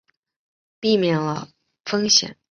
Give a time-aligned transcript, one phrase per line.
[0.79, 1.49] 避免掉了
[1.85, 2.35] 风险